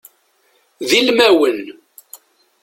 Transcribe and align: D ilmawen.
D 0.89 0.91
ilmawen. 0.99 1.59